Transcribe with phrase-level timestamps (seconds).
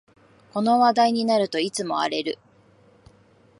[0.51, 2.39] この話題になるといつも荒れる